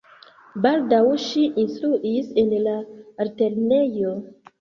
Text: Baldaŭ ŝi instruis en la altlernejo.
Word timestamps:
Baldaŭ 0.61 1.01
ŝi 1.25 1.43
instruis 1.63 2.31
en 2.45 2.49
la 2.69 2.73
altlernejo. 3.27 4.15